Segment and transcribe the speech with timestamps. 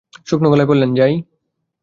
[0.27, 1.13] শুকনো গলায় বললেন, যাই?